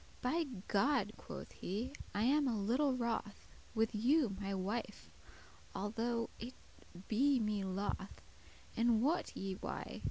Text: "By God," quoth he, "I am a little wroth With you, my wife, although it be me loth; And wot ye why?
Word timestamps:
"By 0.23 0.45
God," 0.67 1.13
quoth 1.15 1.51
he, 1.51 1.93
"I 2.15 2.23
am 2.23 2.47
a 2.47 2.59
little 2.59 2.97
wroth 2.97 3.45
With 3.75 3.93
you, 3.93 4.35
my 4.41 4.51
wife, 4.55 5.11
although 5.75 6.31
it 6.39 6.55
be 7.07 7.39
me 7.39 7.63
loth; 7.63 8.23
And 8.75 9.03
wot 9.03 9.37
ye 9.37 9.53
why? 9.53 9.99